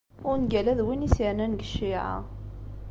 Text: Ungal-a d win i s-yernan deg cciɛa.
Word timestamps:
Ungal-a 0.29 0.73
d 0.79 0.81
win 0.85 1.05
i 1.07 1.09
s-yernan 1.15 1.51
deg 1.55 1.65
cciɛa. 1.69 2.15